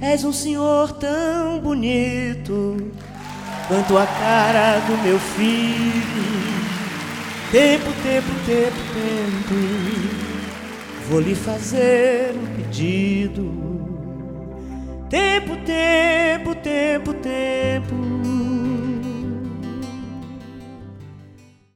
[0.00, 2.76] És um senhor tão bonito
[3.66, 6.36] quanto a cara do meu filho.
[7.50, 9.54] Tempo, tempo, tempo, tempo,
[11.08, 13.50] vou lhe fazer um pedido.
[15.08, 17.94] Tempo, tempo, tempo, tempo.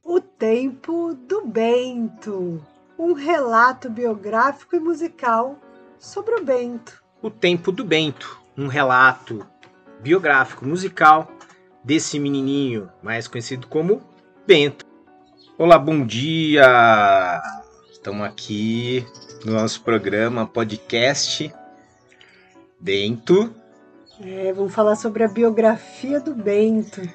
[0.03, 2.61] O Tempo do Bento,
[2.99, 5.57] um relato biográfico e musical
[5.97, 7.00] sobre o Bento.
[7.23, 9.45] O Tempo do Bento, um relato
[10.01, 11.31] biográfico musical
[11.83, 14.01] desse menininho, mais conhecido como
[14.47, 14.83] Bento.
[15.55, 17.39] Olá, bom dia!
[17.91, 19.05] Estamos aqui
[19.45, 21.53] no nosso programa podcast
[22.79, 23.53] Bento.
[24.19, 27.07] É, vamos falar sobre a biografia do Bento.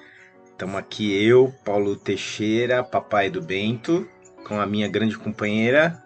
[0.45, 4.09] Estamos aqui eu, Paulo Teixeira, papai do Bento,
[4.47, 6.01] com a minha grande companheira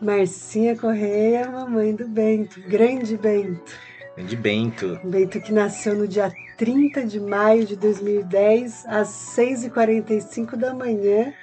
[0.00, 3.70] Marcinha Correia, mamãe do Bento, grande Bento.
[4.16, 5.00] Grande Bento.
[5.04, 11.34] Bento que nasceu no dia 30 de maio de 2010, às 6h45 da manhã,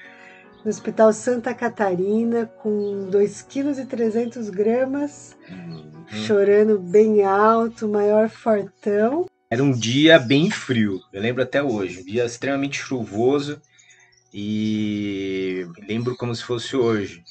[0.65, 5.07] no Hospital Santa Catarina, com 2,3 kg,
[5.51, 5.91] uhum.
[6.25, 9.27] chorando bem alto, maior fortão.
[9.51, 13.61] Era um dia bem frio, eu lembro até hoje, um dia extremamente chuvoso
[14.33, 17.23] e lembro como se fosse hoje.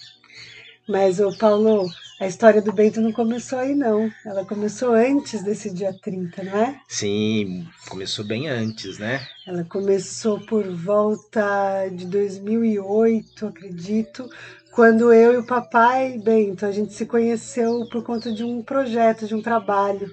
[0.88, 1.88] Mas, o Paulo,
[2.20, 4.10] a história do Bento não começou aí, não.
[4.24, 6.80] Ela começou antes desse dia 30, não é?
[6.88, 9.20] Sim, começou bem antes, né?
[9.46, 14.30] Ela começou por volta de 2008, acredito,
[14.76, 19.26] quando eu e o papai, Bento, a gente se conheceu por conta de um projeto,
[19.26, 20.06] de um trabalho.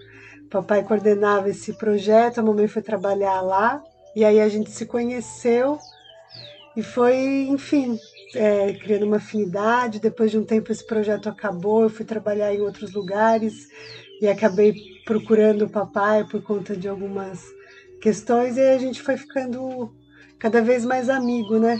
[0.45, 3.83] O papai coordenava esse projeto, a mamãe foi trabalhar lá,
[4.15, 5.77] e aí a gente se conheceu
[6.75, 7.99] e foi, enfim,
[8.36, 10.00] é, criando uma afinidade.
[10.00, 11.84] Depois de um tempo, esse projeto acabou.
[11.84, 13.67] Eu fui trabalhar em outros lugares
[14.22, 14.73] e acabei
[15.06, 17.44] procurando o papai por conta de algumas
[18.02, 18.58] questões.
[18.58, 19.94] E a gente foi ficando
[20.39, 21.80] cada vez mais amigo, né?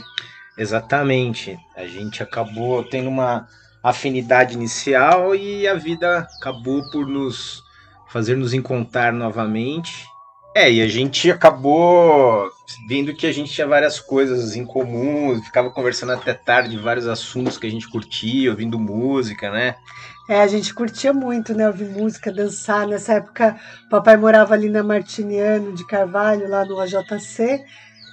[0.56, 1.58] Exatamente.
[1.76, 3.46] A gente acabou tendo uma
[3.82, 7.62] afinidade inicial e a vida acabou por nos
[8.08, 10.06] fazer nos encontrar novamente
[10.54, 12.48] é, e a gente acabou
[12.86, 17.58] vendo que a gente tinha várias coisas em comum, ficava conversando até tarde, vários assuntos
[17.58, 19.74] que a gente curtia, ouvindo música, né?
[20.28, 21.66] É, a gente curtia muito, né?
[21.66, 22.86] Ouvir música, dançar.
[22.86, 23.58] Nessa época,
[23.90, 27.62] papai morava ali na Martiniano de Carvalho, lá no AJC,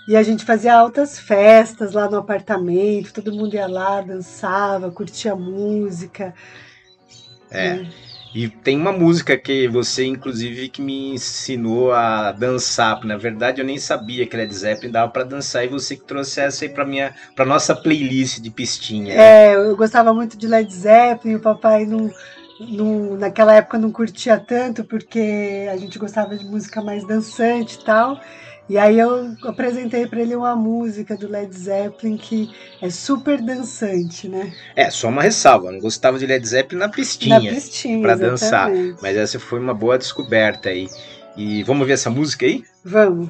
[0.08, 5.36] e a gente fazia altas festas lá no apartamento, todo mundo ia lá, dançava, curtia
[5.36, 6.34] música.
[7.50, 7.76] É.
[7.76, 7.92] Né?
[8.34, 13.04] E tem uma música que você, inclusive, que me ensinou a dançar.
[13.04, 15.66] Na verdade, eu nem sabia que Led Zeppelin dava para dançar.
[15.66, 19.16] E você que trouxe essa aí pra, minha, pra nossa playlist de pistinha.
[19.16, 19.22] Né?
[19.22, 21.36] É, eu gostava muito de Led Zeppelin.
[21.36, 22.10] O papai não,
[22.60, 27.84] não, naquela época não curtia tanto, porque a gente gostava de música mais dançante e
[27.84, 28.18] tal.
[28.72, 32.50] E aí eu apresentei para ele uma música do Led Zeppelin que
[32.82, 34.54] é super dançante, né?
[34.78, 38.16] É, só uma ressalva, eu não gostava de Led Zeppelin na pistinha, na pistinha para
[38.16, 38.72] dançar,
[39.02, 40.88] mas essa foi uma boa descoberta aí.
[41.36, 42.64] E vamos ver essa música aí?
[42.86, 43.30] Vamos.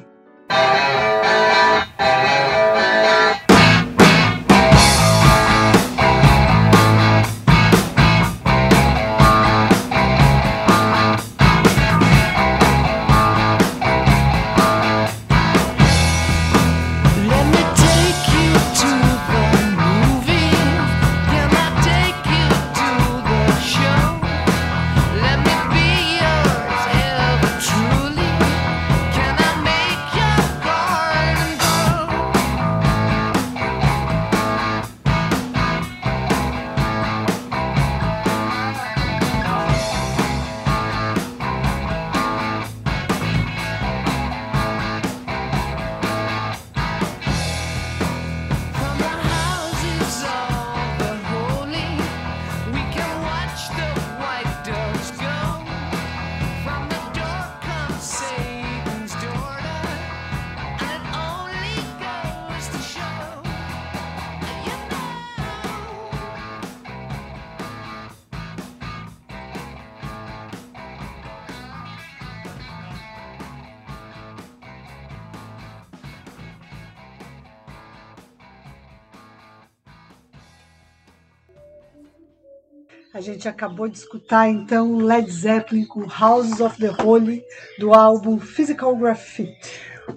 [83.42, 87.42] Gente acabou de escutar então Led Zeppelin com Houses of the Holy
[87.76, 89.52] do álbum Physical Graffiti.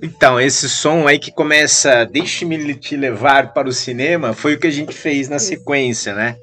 [0.02, 4.68] Então, esse som aí que começa Deixe-me te levar para o cinema foi o que
[4.68, 6.38] a gente fez na sequência, né?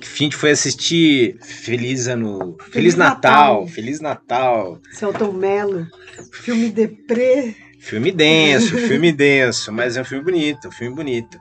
[0.00, 2.56] Que a gente foi assistir Feliz Ano.
[2.58, 4.78] Feliz, Feliz Natal, Natal, Feliz Natal.
[4.92, 5.86] Celton Mello,
[6.32, 7.56] filme deprê.
[7.80, 11.38] Filme denso, filme denso, mas é um filme bonito, um filme bonito.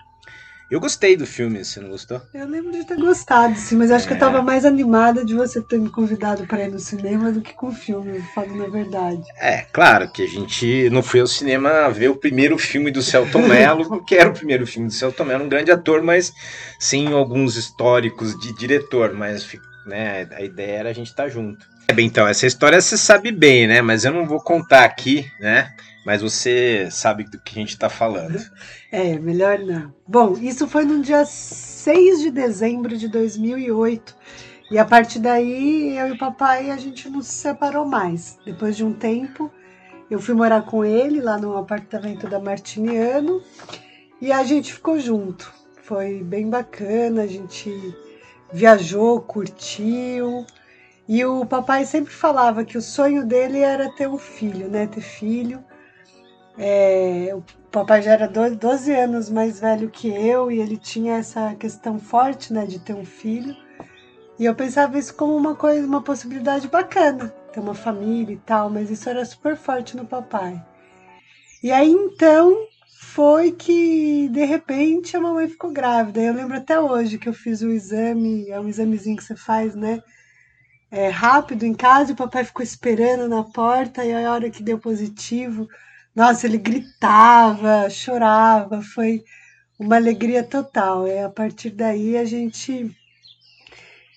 [0.69, 2.21] Eu gostei do filme, você não gostou?
[2.33, 4.07] Eu lembro de ter gostado, sim, mas acho é.
[4.09, 4.41] que eu tava é.
[4.41, 7.71] mais animada de você ter me convidado para ir no cinema do que com o
[7.71, 9.23] filme, falando a verdade.
[9.39, 13.47] É, claro que a gente não foi ao cinema ver o primeiro filme do Celton
[13.47, 16.33] Mello, que era o primeiro filme do Celton Mello, um grande ator, mas
[16.77, 19.45] sem alguns históricos de diretor, mas
[19.87, 21.67] né, a ideia era a gente estar tá junto.
[21.87, 25.73] É, então, essa história você sabe bem, né, mas eu não vou contar aqui, né,
[26.05, 28.39] mas você sabe do que a gente está falando.
[28.91, 29.93] É, melhor não.
[30.07, 34.15] Bom, isso foi no dia 6 de dezembro de 2008.
[34.69, 38.37] E a partir daí, eu e o papai, a gente não se separou mais.
[38.45, 39.51] Depois de um tempo,
[40.09, 43.41] eu fui morar com ele lá no apartamento da Martiniano
[44.21, 45.53] e a gente ficou junto.
[45.83, 47.69] Foi bem bacana, a gente
[48.51, 50.45] viajou, curtiu.
[51.07, 54.87] E o papai sempre falava que o sonho dele era ter um filho, né?
[54.87, 55.63] Ter filho.
[56.57, 61.53] É, o papai já era 12 anos mais velho que eu e ele tinha essa
[61.55, 63.55] questão forte, né, de ter um filho.
[64.39, 68.69] E eu pensava isso como uma coisa, uma possibilidade bacana, ter uma família e tal,
[68.69, 70.63] mas isso era super forte no papai.
[71.61, 72.55] E aí então
[73.17, 76.21] foi que de repente a mamãe ficou grávida.
[76.21, 79.73] Eu lembro até hoje que eu fiz o exame, é um examezinho que você faz,
[79.73, 80.03] né?
[80.91, 84.61] É, rápido em casa, e o papai ficou esperando na porta, e a hora que
[84.61, 85.67] deu positivo,
[86.15, 89.23] nossa, ele gritava, chorava, foi
[89.79, 91.07] uma alegria total.
[91.07, 92.95] E a partir daí a gente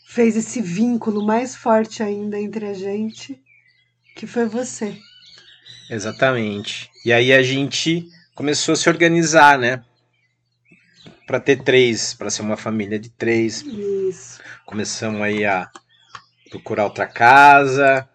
[0.04, 3.40] fez esse vínculo mais forte ainda entre a gente,
[4.14, 4.94] que foi você.
[5.88, 6.90] Exatamente.
[7.02, 8.06] E aí a gente
[8.40, 9.84] começou a se organizar, né?
[11.26, 13.60] Para ter três, para ser uma família de três.
[13.60, 14.40] Isso.
[14.64, 15.70] Começamos aí a
[16.48, 18.08] procurar outra casa,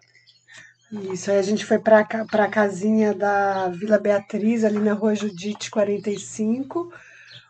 [1.12, 5.70] isso, aí a gente foi para a casinha da Vila Beatriz, ali na rua Judite
[5.70, 6.92] 45,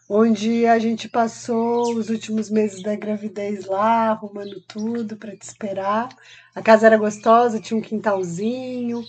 [0.08, 6.08] onde a gente passou os últimos meses da gravidez lá, arrumando tudo para te esperar.
[6.54, 9.04] A casa era gostosa, tinha um quintalzinho.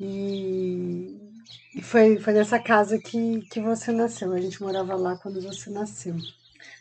[0.00, 1.35] E,
[1.76, 4.32] e foi, foi nessa casa que, que você nasceu.
[4.32, 6.16] A gente morava lá quando você nasceu.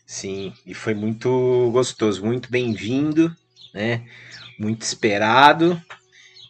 [0.08, 3.36] Sim, e foi muito gostoso, muito bem-vindo,
[3.74, 4.04] né?
[4.58, 5.80] Muito esperado.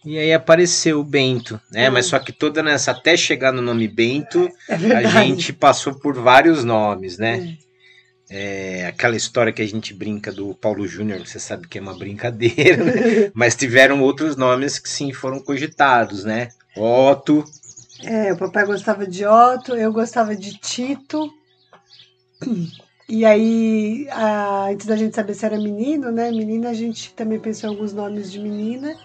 [0.06, 1.86] E aí apareceu o Bento, né?
[1.86, 1.90] É.
[1.90, 6.14] Mas só que toda nessa, até chegar no nome Bento, é a gente passou por
[6.14, 7.58] vários nomes, né?
[8.30, 8.82] É.
[8.84, 8.86] é.
[8.86, 12.84] aquela história que a gente brinca do Paulo Júnior, você sabe que é uma brincadeira,
[12.84, 13.32] né?
[13.34, 16.50] mas tiveram outros nomes que sim foram cogitados, né?
[16.78, 17.44] Otto.
[18.04, 21.30] É, o papai gostava de Otto, eu gostava de Tito.
[23.08, 26.32] E aí, a, antes da gente saber se era menino, né?
[26.32, 28.96] Menina, a gente também pensou em alguns nomes de menina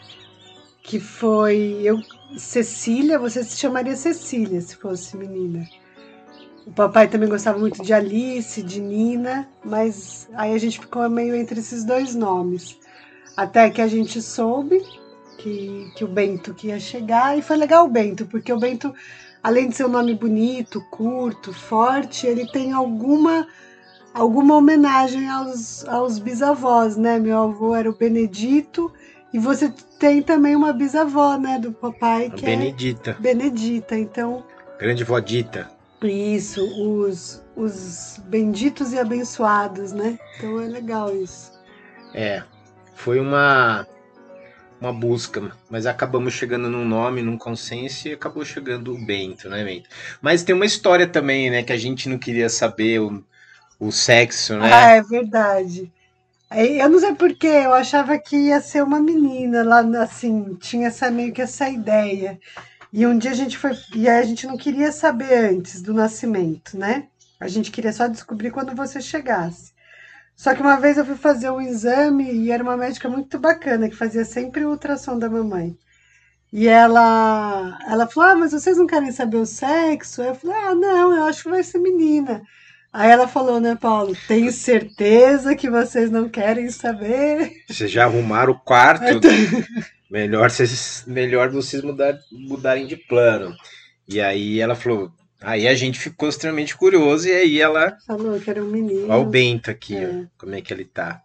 [0.83, 2.01] que foi eu
[2.37, 5.69] Cecília, você se chamaria Cecília se fosse menina.
[6.67, 11.35] O papai também gostava muito de Alice, de Nina, mas aí a gente ficou meio
[11.35, 12.79] entre esses dois nomes.
[13.37, 14.81] Até que a gente soube
[15.41, 18.95] que, que o Bento que ia chegar, e foi legal o Bento, porque o Bento,
[19.43, 23.47] além de ser um nome bonito, curto, forte, ele tem alguma
[24.13, 27.19] alguma homenagem aos, aos bisavós, né?
[27.21, 28.93] Meu avô era o Benedito
[29.33, 33.11] e você tem também uma bisavó, né, do papai, que a Benedita.
[33.13, 33.97] é Benedita.
[33.97, 34.45] Então,
[34.79, 35.71] grande vodita.
[36.03, 40.19] Isso, os os benditos e abençoados, né?
[40.37, 41.53] Então é legal isso.
[42.15, 42.43] É.
[42.95, 43.87] Foi uma
[44.81, 49.63] uma busca, mas acabamos chegando num nome, num consenso e acabou chegando o Bento, né,
[49.63, 49.89] Bento?
[50.23, 53.23] Mas tem uma história também, né, que a gente não queria saber o,
[53.79, 54.73] o sexo, né?
[54.73, 55.93] Ah, é verdade.
[56.53, 61.11] Eu não sei porquê, eu achava que ia ser uma menina lá, assim, tinha essa
[61.11, 62.41] meio que essa ideia.
[62.93, 66.77] E um dia a gente foi, e a gente não queria saber antes do nascimento,
[66.77, 67.07] né?
[67.39, 69.70] A gente queria só descobrir quando você chegasse.
[70.41, 73.91] Só que uma vez eu fui fazer um exame e era uma médica muito bacana
[73.91, 75.77] que fazia sempre o ultrassom da mamãe.
[76.51, 80.23] E ela, ela falou: Ah, mas vocês não querem saber o sexo?
[80.23, 82.41] Eu falei: Ah, não, eu acho que vai ser menina.
[82.91, 84.17] Aí ela falou, né, Paulo?
[84.27, 87.53] Tenho certeza que vocês não querem saber.
[87.69, 89.21] Vocês já arrumaram o quarto.
[90.11, 93.55] melhor, vocês, melhor vocês mudar, mudarem de plano.
[94.09, 95.13] E aí ela falou.
[95.43, 97.97] Aí a gente ficou extremamente curioso e aí ela.
[98.07, 99.05] Falou que era um menino.
[99.09, 100.07] Olha o Bento aqui, é.
[100.07, 101.23] ó, como é que ele tá.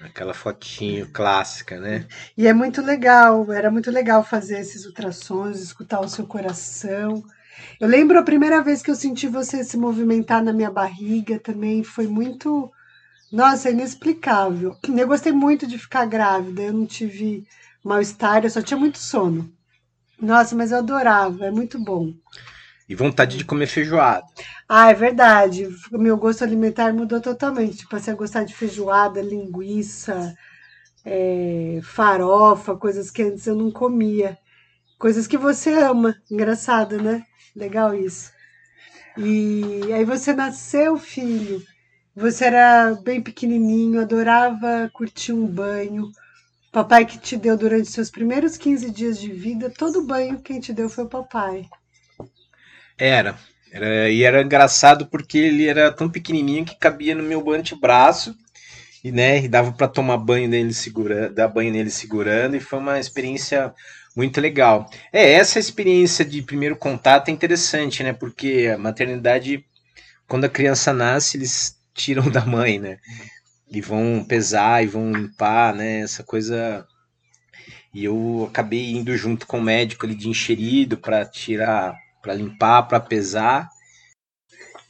[0.00, 2.06] Aquela fotinho clássica, né?
[2.36, 7.22] E é muito legal, era muito legal fazer esses ultrassons, escutar o seu coração.
[7.78, 11.84] Eu lembro a primeira vez que eu senti você se movimentar na minha barriga também,
[11.84, 12.70] foi muito.
[13.30, 14.76] Nossa, inexplicável.
[14.96, 17.46] Eu gostei muito de ficar grávida, eu não tive
[17.82, 19.52] mal-estar, eu só tinha muito sono.
[20.20, 22.12] Nossa, mas eu adorava, é muito bom.
[22.92, 24.22] E vontade de comer feijoada.
[24.68, 25.66] Ah, é verdade.
[25.92, 27.78] Meu gosto alimentar mudou totalmente.
[27.78, 30.34] Tipo, passei a gostar de feijoada, linguiça,
[31.02, 34.36] é, farofa, coisas que antes eu não comia.
[34.98, 36.14] Coisas que você ama.
[36.30, 37.24] Engraçado, né?
[37.56, 38.30] Legal isso.
[39.16, 41.62] E aí você nasceu, filho.
[42.14, 46.10] Você era bem pequenininho, adorava curtir um banho.
[46.70, 50.74] Papai que te deu durante seus primeiros 15 dias de vida, todo banho quem te
[50.74, 51.66] deu foi o papai.
[52.98, 53.36] Era.
[53.70, 54.10] era.
[54.10, 58.36] E era engraçado porque ele era tão pequenininho que cabia no meu antebraço
[59.02, 62.78] e, né, e dava para tomar banho nele segurando, dar banho nele segurando e foi
[62.78, 63.74] uma experiência
[64.14, 64.88] muito legal.
[65.12, 68.12] É, essa experiência de primeiro contato é interessante, né?
[68.12, 69.64] Porque a maternidade,
[70.28, 72.98] quando a criança nasce, eles tiram da mãe, né?
[73.70, 76.00] E vão pesar e vão limpar, né?
[76.00, 76.86] Essa coisa.
[77.94, 82.84] E eu acabei indo junto com o médico ali de enxerido para tirar, para limpar,
[82.84, 83.68] para pesar.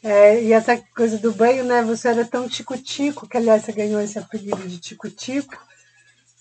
[0.03, 1.83] É, e essa coisa do banho, né?
[1.83, 5.57] Você era tão tico-tico, que aliás você ganhou esse apelido de tico-tico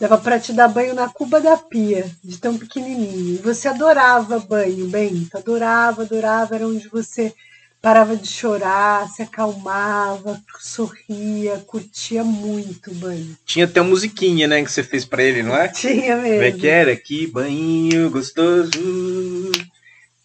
[0.01, 3.35] Dava para te dar banho na cuba da pia, de tão pequenininho.
[3.35, 5.37] E você adorava banho, Bento.
[5.37, 6.55] Adorava, adorava.
[6.55, 7.31] Era onde você
[7.79, 13.37] parava de chorar, se acalmava, sorria, curtia muito o banho.
[13.45, 15.67] Tinha até uma musiquinha, né, que você fez para ele, não é?
[15.67, 16.33] Tinha mesmo.
[16.33, 16.95] Como é que era?
[16.95, 18.71] Que banho gostoso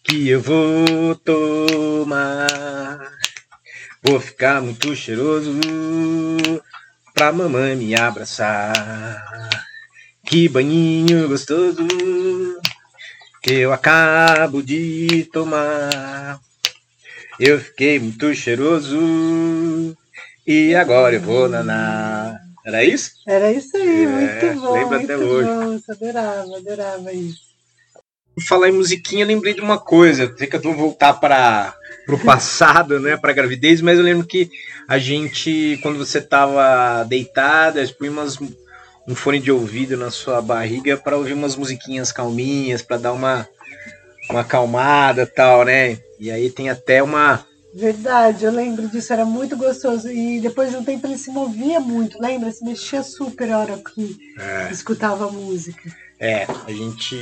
[0.07, 2.47] que eu vou tomar.
[4.01, 5.51] Vou ficar muito cheiroso
[7.13, 9.49] pra mamãe me abraçar.
[10.25, 11.85] Que banhinho gostoso
[13.43, 16.39] que eu acabo de tomar.
[17.37, 19.95] Eu fiquei muito cheiroso
[20.45, 22.39] e agora eu vou nanar.
[22.65, 23.11] Era isso?
[23.27, 24.73] Era isso aí, é, muito bom.
[24.73, 25.49] Lembro até hoje.
[25.49, 27.46] Bom, adorava, adorava isso.
[28.45, 30.33] Falar em musiquinha, lembrei de uma coisa.
[30.37, 31.75] Sei que eu vou voltar para
[32.07, 34.49] o passado, né, para gravidez, mas eu lembro que
[34.87, 38.37] a gente, quando você estava deitada, as primas
[39.07, 43.47] um fone de ouvido na sua barriga para ouvir umas musiquinhas calminhas, para dar uma
[44.29, 45.97] uma acalmada tal, né?
[46.19, 50.09] E aí tem até uma Verdade, eu lembro disso, era muito gostoso.
[50.09, 52.51] E depois de um tempo ele se movia muito, lembra?
[52.51, 54.71] Se mexia super a hora que é.
[54.71, 55.83] escutava a música.
[56.19, 57.15] É, a gente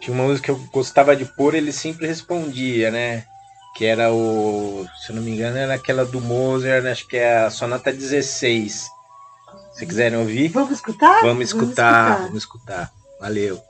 [0.00, 3.24] tinha uma música que eu gostava de pôr, ele sempre respondia, né?
[3.76, 7.38] Que era o, se eu não me engano, era aquela do Mozart, acho que é
[7.38, 8.88] a Sonata 16
[9.78, 10.48] se quiserem ouvir.
[10.48, 11.22] Vamos escutar?
[11.22, 12.18] Vamos escutar, vamos escutar.
[12.18, 12.92] Vamos escutar.
[13.20, 13.67] Valeu.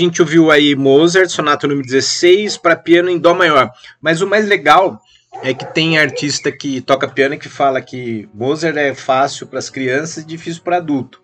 [0.00, 3.70] A gente ouviu aí Mozart, sonata número 16, para piano em Dó maior.
[4.00, 4.98] Mas o mais legal
[5.42, 9.68] é que tem artista que toca piano que fala que Mozart é fácil para as
[9.68, 11.22] crianças e difícil para adulto.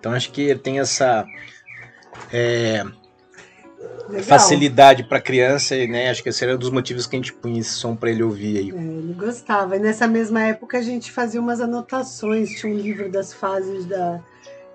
[0.00, 1.26] Então acho que tem essa
[2.32, 2.82] é,
[4.22, 6.08] facilidade para criança, né?
[6.08, 8.22] Acho que esse era um dos motivos que a gente punha esse som para ele
[8.22, 8.70] ouvir aí.
[8.70, 9.76] É, ele gostava.
[9.76, 14.18] E nessa mesma época a gente fazia umas anotações, tinha um livro das fases da,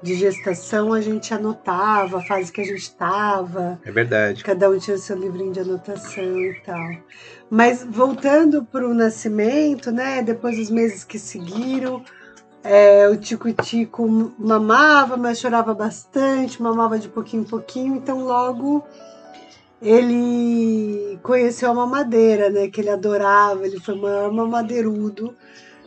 [0.01, 3.79] de gestação, a gente anotava a fase que a gente estava.
[3.83, 4.43] É verdade.
[4.43, 6.91] Cada um tinha seu livrinho de anotação e tal.
[7.49, 10.21] Mas voltando para o nascimento, né?
[10.21, 12.03] Depois dos meses que seguiram,
[12.63, 18.85] é, o Tico-Tico mamava, mas chorava bastante, mamava de pouquinho em pouquinho, então logo
[19.81, 22.69] ele conheceu a mamadeira, né?
[22.69, 25.35] Que ele adorava, ele foi o maior mamadeirudo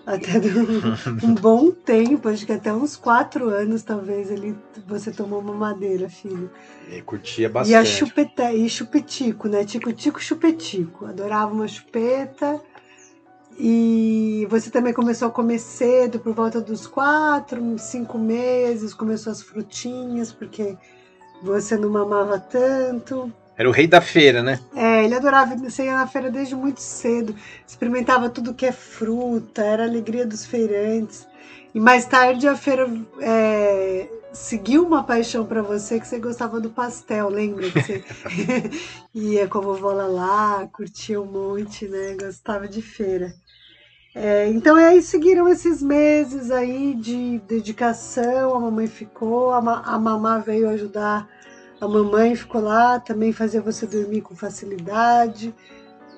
[0.07, 4.57] até um, um bom tempo, acho que até uns quatro anos talvez ele
[4.87, 6.51] você tomou mamadeira, filho.
[6.89, 7.73] Ele curtia bastante.
[7.73, 9.65] E a chupeta, e chupetico, né?
[9.65, 11.07] Tico-tico, chupetico.
[11.07, 12.61] Adorava uma chupeta.
[13.59, 19.43] E você também começou a comer cedo, por volta dos quatro, cinco meses, começou as
[19.43, 20.77] frutinhas, porque
[21.43, 23.33] você não mamava tanto.
[23.57, 24.59] Era o rei da feira, né?
[24.75, 27.35] É, ele adorava você ia na feira desde muito cedo,
[27.67, 31.27] experimentava tudo que é fruta, era a alegria dos feirantes.
[31.75, 32.91] E mais tarde a feira
[33.21, 37.71] é, seguiu uma paixão para você que você gostava do pastel, lembra?
[37.71, 38.05] Que você
[39.15, 42.17] ia com a vovó lá, curtia um monte, né?
[42.21, 43.35] Gostava de feira.
[44.15, 49.99] É, então aí seguiram esses meses aí de dedicação, a mamãe ficou, a, ma a
[49.99, 51.27] mamá veio ajudar
[51.83, 55.53] a mamãe, ficou lá, também fazia você dormir com facilidade.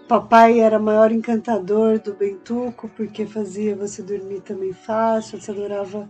[0.07, 6.07] Papai era o maior encantador do Bentuco, porque fazia você dormir também fácil, você adorava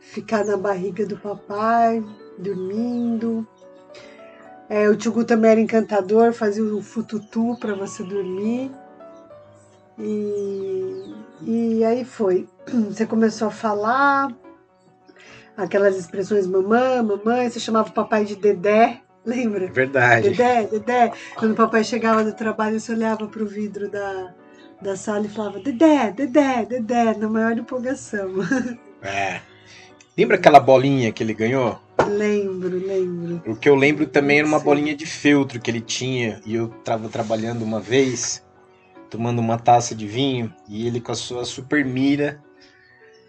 [0.00, 2.04] ficar na barriga do papai,
[2.36, 3.46] dormindo.
[4.68, 8.72] É, o Tchugu também era encantador, fazia o fututu para você dormir.
[9.96, 12.48] E, e aí foi.
[12.88, 14.34] Você começou a falar
[15.62, 19.66] aquelas expressões mamãe, mamãe, você chamava o papai de Dedé, lembra?
[19.68, 20.30] Verdade.
[20.30, 21.12] Dedé, Dedé.
[21.36, 24.34] Quando o papai chegava do trabalho, você olhava para o vidro da,
[24.80, 28.30] da sala e falava Dedé, Dedé, Dedé, na maior empolgação.
[29.02, 29.40] É.
[30.16, 31.80] Lembra aquela bolinha que ele ganhou?
[32.06, 33.42] lembro, lembro.
[33.46, 36.66] O que eu lembro também era uma bolinha de feltro que ele tinha e eu
[36.66, 38.42] estava trabalhando uma vez
[39.08, 42.40] tomando uma taça de vinho e ele com a sua super mira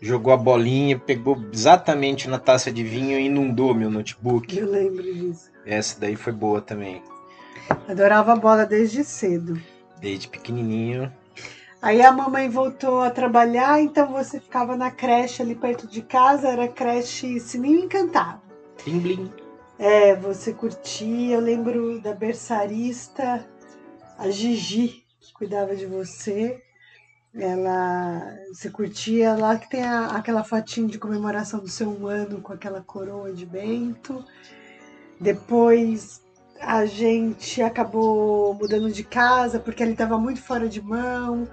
[0.01, 4.57] jogou a bolinha, pegou exatamente na taça de vinho e inundou meu notebook.
[4.57, 5.51] Eu lembro disso.
[5.65, 7.03] Essa daí foi boa também.
[7.87, 9.61] Adorava bola desde cedo.
[9.99, 11.11] Desde pequenininho.
[11.81, 16.49] Aí a mamãe voltou a trabalhar, então você ficava na creche ali perto de casa,
[16.49, 18.41] era creche Sininho Encantado.
[18.83, 19.31] Blim blim.
[19.79, 23.47] É, você curtia, eu lembro da berçarista,
[24.17, 26.61] a Gigi, que cuidava de você.
[27.33, 32.41] Ela, você curtia lá que tem a, aquela fotinho de comemoração do seu um ano
[32.41, 34.23] com aquela coroa de Bento.
[35.19, 36.21] Depois
[36.59, 41.47] a gente acabou mudando de casa porque ele estava muito fora de mão,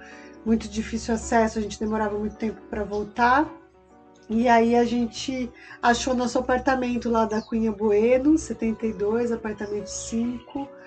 [0.45, 3.49] muito difícil acesso, a gente demorava muito tempo para voltar.
[4.29, 5.49] E aí a gente
[5.81, 10.78] achou nosso apartamento lá da Cunha Bueno, 72, apartamento 5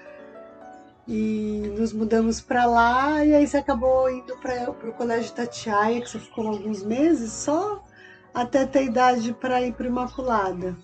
[1.06, 6.08] e nos mudamos para lá e aí você acabou indo para o colégio Tatiaia, que
[6.08, 7.82] você ficou alguns meses só
[8.32, 10.76] até ter idade para ir para Imaculada.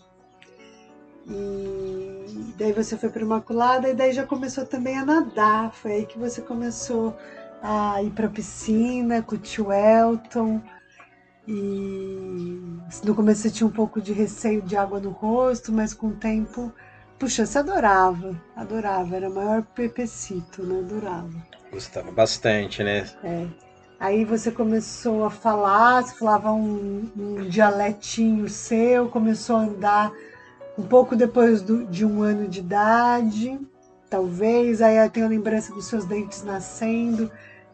[1.27, 5.73] E daí você foi para Imaculada e daí já começou também a nadar.
[5.73, 7.17] Foi aí que você começou
[7.63, 10.61] a ir para piscina com o tio Elton.
[11.47, 12.61] E
[13.05, 16.17] no começo você tinha um pouco de receio de água no rosto, mas com o
[16.17, 16.73] tempo
[17.19, 20.79] Puxa, você adorava, adorava, era o maior pepecito, né?
[20.79, 21.35] Adorava.
[21.73, 23.09] Gostava bastante, né?
[23.25, 23.47] É.
[23.99, 30.13] Aí você começou a falar, você falava um, um dialetinho seu, começou a andar
[30.79, 33.59] um pouco depois do, de um ano de idade,
[34.09, 34.81] talvez.
[34.81, 37.29] Aí eu tenho a lembrança dos seus dentes nascendo,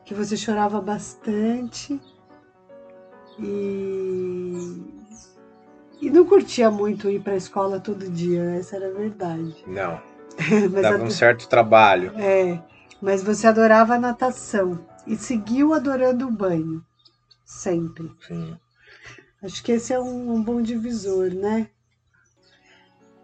[0.06, 2.00] que você chorava bastante.
[3.38, 5.03] E
[6.06, 9.54] e não curtia muito ir para a escola todo dia, essa era a verdade.
[9.66, 10.00] Não.
[10.82, 12.12] Dava um certo trabalho.
[12.16, 12.60] É,
[13.00, 16.84] mas você adorava a natação e seguiu adorando o banho,
[17.44, 18.10] sempre.
[18.26, 18.56] Sim.
[19.42, 21.68] Acho que esse é um, um bom divisor, né?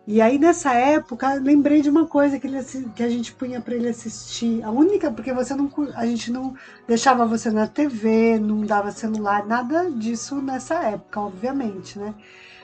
[0.07, 2.63] E aí nessa época, lembrei de uma coisa que, ele,
[2.97, 4.63] que a gente punha para ele assistir.
[4.65, 6.55] A única, porque você não, a gente não
[6.87, 12.15] deixava você na TV, não dava celular, nada disso nessa época, obviamente, né?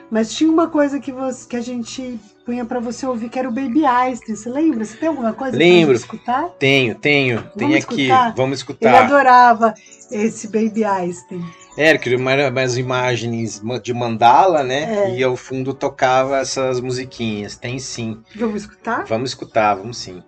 [0.09, 3.49] Mas tinha uma coisa que, você, que a gente punha para você ouvir, que era
[3.49, 4.35] o Baby Einstein.
[4.35, 4.85] Você lembra?
[4.85, 5.87] Você tem alguma coisa Lembro.
[5.87, 6.49] pra escutar?
[6.57, 7.41] Tenho, tenho.
[7.57, 8.01] Tem Vamos aqui.
[8.03, 8.33] escutar?
[8.35, 9.03] Vamos Ele escutar.
[9.03, 9.73] adorava
[10.09, 11.45] esse Baby Einstein.
[11.77, 15.11] É, que era umas imagens de mandala, né?
[15.11, 15.15] É.
[15.17, 17.55] E ao fundo tocava essas musiquinhas.
[17.57, 18.19] Tem sim.
[18.35, 19.05] Vamos escutar?
[19.05, 20.23] Vamos escutar, vamos sim.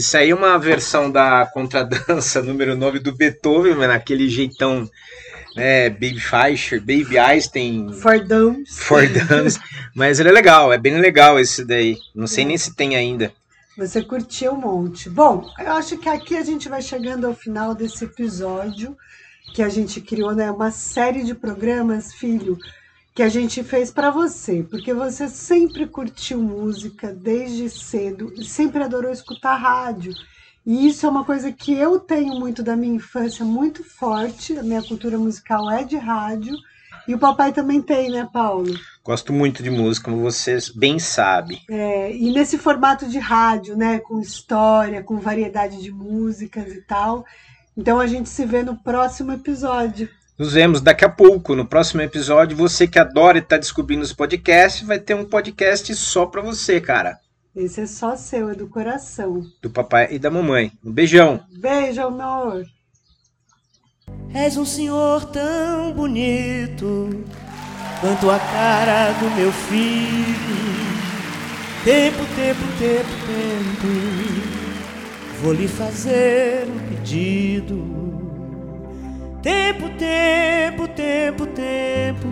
[0.00, 4.88] Isso aí é uma versão da contradança número 9 do Beethoven, mas naquele jeitão,
[5.54, 8.62] né, Baby Fleischer, Baby Einstein, Fordão.
[8.66, 9.60] Fordans.
[9.94, 11.98] mas ele é legal, é bem legal esse daí.
[12.14, 12.46] Não sei É.
[12.46, 13.30] nem se tem ainda.
[13.76, 15.10] Você curtiu um monte.
[15.10, 18.96] Bom, eu acho que aqui a gente vai chegando ao final desse episódio
[19.54, 20.50] que a gente criou, né?
[20.50, 22.56] Uma série de programas, filho,
[23.14, 28.82] que a gente fez para você, porque você sempre curtiu música desde cedo e sempre
[28.82, 30.12] adorou escutar rádio.
[30.64, 34.56] E isso é uma coisa que eu tenho muito da minha infância, muito forte.
[34.58, 36.54] A minha cultura musical é de rádio.
[37.08, 38.72] E o papai também tem, né, Paulo?
[39.02, 41.60] Gosto muito de música, como vocês bem sabem.
[41.68, 47.24] É, e nesse formato de rádio, né, com história, com variedade de músicas e tal.
[47.76, 50.08] Então a gente se vê no próximo episódio.
[50.40, 52.56] Nos vemos daqui a pouco, no próximo episódio.
[52.56, 56.80] Você que adora e está descobrindo os podcasts, vai ter um podcast só para você,
[56.80, 57.18] cara.
[57.54, 59.44] Esse é só seu, é do coração.
[59.60, 60.72] Do papai e da mamãe.
[60.82, 61.44] Um beijão.
[61.52, 62.64] Beijo, amor.
[64.32, 67.10] És um senhor tão bonito
[68.00, 70.56] quanto a cara do meu filho.
[71.84, 73.88] Tempo, tempo, tempo, tempo,
[75.42, 78.09] vou lhe fazer um pedido.
[79.42, 82.28] Tempo, tempo, tempo, tempo,